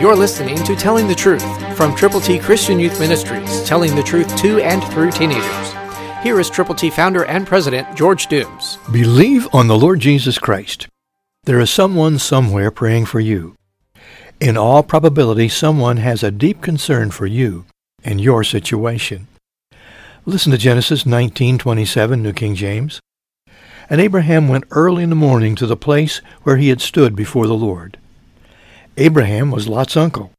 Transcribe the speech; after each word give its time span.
You're 0.00 0.14
listening 0.14 0.62
to 0.62 0.76
Telling 0.76 1.08
the 1.08 1.14
Truth 1.16 1.76
from 1.76 1.92
Triple 1.96 2.20
T 2.20 2.38
Christian 2.38 2.78
Youth 2.78 3.00
Ministries, 3.00 3.64
telling 3.64 3.96
the 3.96 4.02
truth 4.04 4.36
to 4.36 4.60
and 4.60 4.80
through 4.92 5.10
teenagers. 5.10 5.72
Here 6.22 6.38
is 6.38 6.48
Triple 6.48 6.76
T 6.76 6.88
founder 6.88 7.24
and 7.24 7.44
president 7.44 7.96
George 7.96 8.28
Dooms. 8.28 8.78
Believe 8.92 9.48
on 9.52 9.66
the 9.66 9.76
Lord 9.76 9.98
Jesus 9.98 10.38
Christ. 10.38 10.86
There 11.46 11.58
is 11.58 11.68
someone 11.68 12.20
somewhere 12.20 12.70
praying 12.70 13.06
for 13.06 13.18
you. 13.18 13.56
In 14.38 14.56
all 14.56 14.84
probability, 14.84 15.48
someone 15.48 15.96
has 15.96 16.22
a 16.22 16.30
deep 16.30 16.62
concern 16.62 17.10
for 17.10 17.26
you 17.26 17.64
and 18.04 18.20
your 18.20 18.44
situation. 18.44 19.26
Listen 20.24 20.52
to 20.52 20.58
Genesis 20.58 21.06
19:27, 21.06 22.22
New 22.22 22.32
King 22.32 22.54
James. 22.54 23.00
And 23.90 24.00
Abraham 24.00 24.46
went 24.46 24.64
early 24.70 25.02
in 25.02 25.10
the 25.10 25.16
morning 25.16 25.56
to 25.56 25.66
the 25.66 25.76
place 25.76 26.20
where 26.44 26.56
he 26.56 26.68
had 26.68 26.80
stood 26.80 27.16
before 27.16 27.48
the 27.48 27.54
Lord. 27.54 27.98
Abraham 28.98 29.52
was 29.52 29.68
Lot's 29.68 29.96
uncle. 29.96 30.32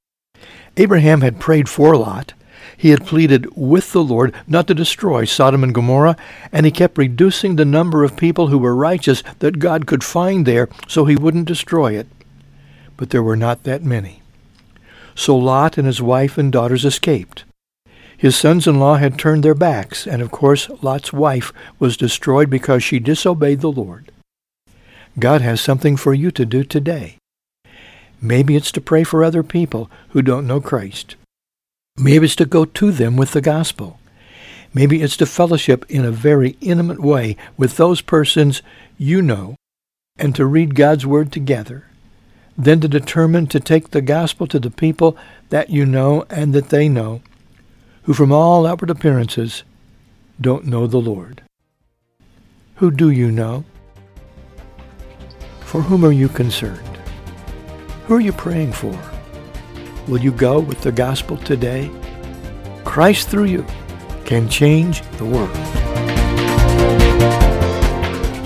Abraham 0.75 1.21
had 1.21 1.39
prayed 1.39 1.69
for 1.69 1.95
Lot. 1.95 2.33
He 2.75 2.89
had 2.89 3.05
pleaded 3.05 3.47
with 3.55 3.93
the 3.93 4.03
Lord 4.03 4.35
not 4.47 4.67
to 4.67 4.73
destroy 4.73 5.23
Sodom 5.23 5.63
and 5.63 5.73
Gomorrah, 5.73 6.17
and 6.51 6.65
he 6.65 6.71
kept 6.71 6.97
reducing 6.97 7.55
the 7.55 7.63
number 7.63 8.03
of 8.03 8.17
people 8.17 8.47
who 8.47 8.57
were 8.57 8.75
righteous 8.75 9.23
that 9.39 9.59
God 9.59 9.87
could 9.87 10.03
find 10.03 10.45
there 10.45 10.67
so 10.89 11.05
he 11.05 11.15
wouldn't 11.15 11.47
destroy 11.47 11.97
it. 11.97 12.07
But 12.97 13.11
there 13.11 13.23
were 13.23 13.37
not 13.37 13.63
that 13.63 13.81
many. 13.81 14.21
So 15.15 15.37
Lot 15.37 15.77
and 15.77 15.87
his 15.87 16.01
wife 16.01 16.37
and 16.37 16.51
daughters 16.51 16.83
escaped. 16.83 17.45
His 18.17 18.35
sons-in-law 18.35 18.95
had 18.95 19.17
turned 19.17 19.43
their 19.43 19.55
backs, 19.55 20.05
and 20.05 20.21
of 20.21 20.31
course 20.31 20.69
Lot's 20.81 21.13
wife 21.13 21.53
was 21.79 21.95
destroyed 21.95 22.49
because 22.49 22.83
she 22.83 22.99
disobeyed 22.99 23.61
the 23.61 23.71
Lord. 23.71 24.11
God 25.17 25.39
has 25.39 25.61
something 25.61 25.95
for 25.95 26.13
you 26.13 26.29
to 26.31 26.45
do 26.45 26.65
today. 26.65 27.18
Maybe 28.21 28.55
it's 28.55 28.71
to 28.73 28.81
pray 28.81 29.03
for 29.03 29.23
other 29.23 29.43
people 29.43 29.89
who 30.09 30.21
don't 30.21 30.47
know 30.47 30.59
Christ. 30.59 31.15
Maybe 31.97 32.25
it's 32.25 32.35
to 32.37 32.45
go 32.45 32.65
to 32.65 32.91
them 32.91 33.15
with 33.15 33.31
the 33.31 33.41
gospel. 33.41 33.99
Maybe 34.73 35.01
it's 35.01 35.17
to 35.17 35.25
fellowship 35.25 35.85
in 35.89 36.05
a 36.05 36.11
very 36.11 36.57
intimate 36.61 36.99
way 36.99 37.37
with 37.57 37.77
those 37.77 38.01
persons 38.01 38.61
you 38.97 39.21
know 39.21 39.55
and 40.17 40.35
to 40.35 40.45
read 40.45 40.75
God's 40.75 41.05
Word 41.05 41.31
together. 41.31 41.85
Then 42.57 42.81
to 42.81 42.87
determine 42.89 43.47
to 43.47 43.59
take 43.59 43.91
the 43.91 44.01
gospel 44.01 44.45
to 44.47 44.59
the 44.59 44.69
people 44.69 45.17
that 45.49 45.69
you 45.69 45.85
know 45.85 46.25
and 46.29 46.53
that 46.53 46.69
they 46.69 46.89
know, 46.89 47.21
who 48.03 48.13
from 48.13 48.31
all 48.31 48.65
outward 48.65 48.89
appearances 48.89 49.63
don't 50.41 50.65
know 50.65 50.85
the 50.85 50.97
Lord. 50.97 51.41
Who 52.75 52.91
do 52.91 53.09
you 53.09 53.31
know? 53.31 53.63
For 55.61 55.81
whom 55.81 56.03
are 56.03 56.11
you 56.11 56.27
concerned? 56.27 56.88
Who 58.09 58.15
are 58.15 58.19
you 58.19 58.33
praying 58.33 58.73
for? 58.73 58.99
Will 60.07 60.17
you 60.17 60.31
go 60.31 60.59
with 60.59 60.81
the 60.81 60.91
gospel 60.91 61.37
today? 61.37 61.91
Christ 62.83 63.29
through 63.29 63.43
you 63.43 63.63
can 64.25 64.49
change 64.49 65.03
the 65.19 65.25
world. 65.25 65.55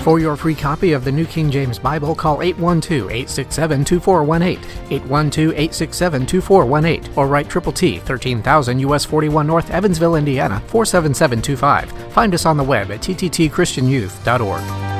For 0.02 0.18
your 0.18 0.36
free 0.36 0.54
copy 0.54 0.92
of 0.92 1.02
the 1.02 1.12
New 1.12 1.24
King 1.24 1.50
James 1.50 1.78
Bible, 1.78 2.14
call 2.14 2.40
812-867-2418, 2.40 4.58
812-867-2418, 4.90 7.16
or 7.16 7.26
write 7.26 7.48
Triple 7.48 7.72
T, 7.72 8.00
13,000 8.00 8.80
US 8.80 9.06
41 9.06 9.46
North, 9.46 9.70
Evansville, 9.70 10.16
Indiana, 10.16 10.60
47725. 10.66 12.12
Find 12.12 12.34
us 12.34 12.44
on 12.44 12.58
the 12.58 12.64
web 12.64 12.90
at 12.90 13.00
tttchristianyouth.org. 13.00 14.93